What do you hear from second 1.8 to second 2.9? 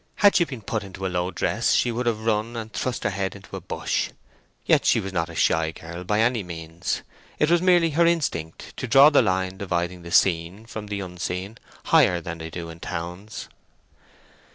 would have run and